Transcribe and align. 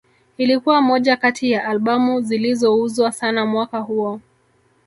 Ilikuwa 0.37 0.81
moja 0.81 1.17
kati 1.17 1.51
ya 1.51 1.67
Albamu 1.67 2.21
zilizouzwa 2.21 3.11
sana 3.11 3.45
mwaka 3.45 3.79
huo 3.79 4.21